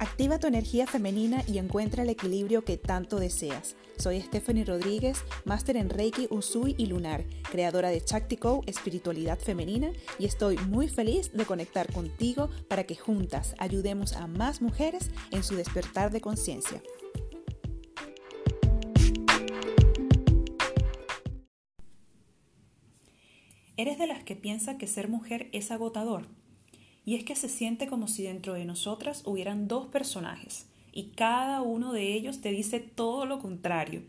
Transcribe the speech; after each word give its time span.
Activa 0.00 0.38
tu 0.38 0.46
energía 0.46 0.86
femenina 0.86 1.44
y 1.46 1.58
encuentra 1.58 2.04
el 2.04 2.08
equilibrio 2.08 2.64
que 2.64 2.78
tanto 2.78 3.20
deseas. 3.20 3.76
Soy 3.98 4.18
Stephanie 4.22 4.64
Rodríguez, 4.64 5.22
máster 5.44 5.76
en 5.76 5.90
Reiki, 5.90 6.26
Usui 6.30 6.74
y 6.78 6.86
Lunar, 6.86 7.26
creadora 7.50 7.90
de 7.90 8.02
Chaktico, 8.02 8.62
Espiritualidad 8.66 9.38
Femenina, 9.38 9.92
y 10.18 10.24
estoy 10.24 10.56
muy 10.56 10.88
feliz 10.88 11.30
de 11.34 11.44
conectar 11.44 11.92
contigo 11.92 12.48
para 12.66 12.84
que 12.84 12.96
juntas 12.96 13.54
ayudemos 13.58 14.14
a 14.14 14.26
más 14.26 14.62
mujeres 14.62 15.10
en 15.32 15.42
su 15.42 15.54
despertar 15.54 16.10
de 16.10 16.22
conciencia. 16.22 16.82
¿Eres 23.76 23.98
de 23.98 24.06
las 24.06 24.24
que 24.24 24.34
piensa 24.34 24.78
que 24.78 24.86
ser 24.86 25.08
mujer 25.08 25.50
es 25.52 25.70
agotador? 25.70 26.39
Y 27.10 27.16
es 27.16 27.24
que 27.24 27.34
se 27.34 27.48
siente 27.48 27.88
como 27.88 28.06
si 28.06 28.22
dentro 28.22 28.54
de 28.54 28.64
nosotras 28.64 29.22
hubieran 29.26 29.66
dos 29.66 29.88
personajes 29.88 30.68
y 30.92 31.06
cada 31.16 31.60
uno 31.60 31.92
de 31.92 32.14
ellos 32.14 32.40
te 32.40 32.52
dice 32.52 32.78
todo 32.78 33.26
lo 33.26 33.40
contrario. 33.40 34.02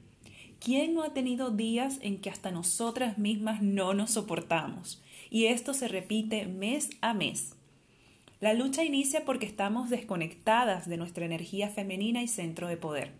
¿Quién 0.59 0.93
no 0.93 1.01
ha 1.01 1.11
tenido 1.11 1.49
días 1.49 1.97
en 2.03 2.21
que 2.21 2.29
hasta 2.29 2.51
nosotras 2.51 3.17
mismas 3.17 3.63
no 3.63 3.95
nos 3.95 4.11
soportamos? 4.11 5.01
Y 5.31 5.45
esto 5.45 5.73
se 5.73 5.87
repite 5.87 6.45
mes 6.45 6.91
a 7.01 7.15
mes. 7.15 7.55
La 8.39 8.53
lucha 8.53 8.83
inicia 8.83 9.25
porque 9.25 9.47
estamos 9.47 9.89
desconectadas 9.89 10.87
de 10.87 10.97
nuestra 10.97 11.25
energía 11.25 11.69
femenina 11.69 12.21
y 12.21 12.27
centro 12.27 12.67
de 12.67 12.77
poder. 12.77 13.13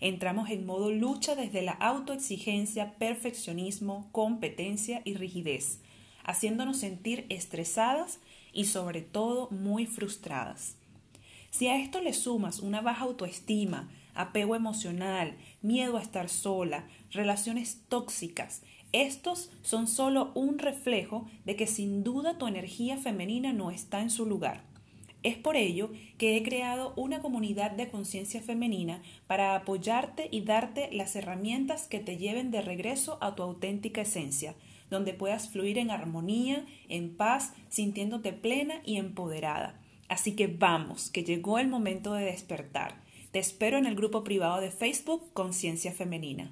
Entramos 0.00 0.50
en 0.50 0.66
modo 0.66 0.90
lucha 0.90 1.36
desde 1.36 1.62
la 1.62 1.74
autoexigencia, 1.74 2.94
perfeccionismo, 2.94 4.08
competencia 4.10 5.02
y 5.04 5.14
rigidez, 5.14 5.78
haciéndonos 6.24 6.78
sentir 6.78 7.26
estresadas 7.28 8.18
y 8.52 8.66
sobre 8.66 9.02
todo 9.02 9.48
muy 9.50 9.86
frustradas. 9.86 10.76
Si 11.50 11.66
a 11.66 11.76
esto 11.76 12.00
le 12.00 12.12
sumas 12.12 12.60
una 12.60 12.80
baja 12.80 13.04
autoestima, 13.04 13.88
apego 14.14 14.54
emocional, 14.54 15.36
miedo 15.62 15.96
a 15.96 16.02
estar 16.02 16.28
sola, 16.28 16.86
relaciones 17.10 17.82
tóxicas, 17.88 18.62
estos 18.92 19.50
son 19.62 19.86
solo 19.86 20.32
un 20.34 20.58
reflejo 20.58 21.28
de 21.44 21.54
que 21.54 21.66
sin 21.66 22.02
duda 22.02 22.38
tu 22.38 22.46
energía 22.46 22.96
femenina 22.96 23.52
no 23.52 23.70
está 23.70 24.00
en 24.00 24.10
su 24.10 24.26
lugar. 24.26 24.69
Es 25.22 25.36
por 25.36 25.56
ello 25.56 25.90
que 26.16 26.36
he 26.36 26.42
creado 26.42 26.94
una 26.96 27.20
comunidad 27.20 27.72
de 27.72 27.88
conciencia 27.88 28.40
femenina 28.40 29.02
para 29.26 29.54
apoyarte 29.54 30.28
y 30.30 30.42
darte 30.42 30.88
las 30.92 31.14
herramientas 31.14 31.86
que 31.86 32.00
te 32.00 32.16
lleven 32.16 32.50
de 32.50 32.62
regreso 32.62 33.18
a 33.20 33.34
tu 33.34 33.42
auténtica 33.42 34.00
esencia, 34.00 34.54
donde 34.88 35.12
puedas 35.12 35.50
fluir 35.50 35.78
en 35.78 35.90
armonía, 35.90 36.64
en 36.88 37.16
paz, 37.16 37.52
sintiéndote 37.68 38.32
plena 38.32 38.80
y 38.84 38.96
empoderada. 38.96 39.78
Así 40.08 40.34
que 40.34 40.46
vamos, 40.46 41.10
que 41.10 41.22
llegó 41.22 41.58
el 41.58 41.68
momento 41.68 42.14
de 42.14 42.24
despertar. 42.24 43.00
Te 43.30 43.38
espero 43.38 43.78
en 43.78 43.86
el 43.86 43.94
grupo 43.94 44.24
privado 44.24 44.60
de 44.60 44.70
Facebook 44.70 45.32
Conciencia 45.34 45.92
Femenina. 45.92 46.50